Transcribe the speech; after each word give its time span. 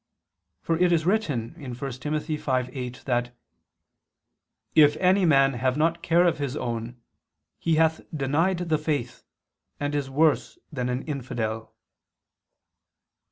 For 0.63 0.79
it 0.79 0.91
is 0.91 1.05
written 1.05 1.49
(1 1.59 1.73
Tim. 1.73 2.15
5:8) 2.15 3.03
that 3.03 3.35
"if 4.73 4.97
any 4.97 5.25
man 5.25 5.53
have 5.53 5.77
not 5.77 6.01
care 6.01 6.25
of 6.25 6.39
his 6.39 6.57
own... 6.57 6.99
he 7.59 7.75
hath 7.75 8.01
denied 8.11 8.57
the 8.71 8.79
faith, 8.79 9.23
and 9.79 9.93
is 9.93 10.09
worse 10.09 10.57
than 10.73 10.89
an 10.89 11.03
infidel." 11.03 11.75